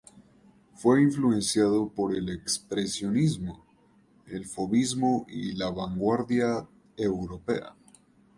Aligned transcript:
Fue 0.73 0.99
influenciado 1.03 1.87
por 1.89 2.15
el 2.15 2.29
expresionismo, 2.29 3.63
el 4.25 4.47
fovismo 4.47 5.27
y 5.29 5.53
la 5.53 5.69
vanguardia 5.69 6.67
europea. 6.97 7.75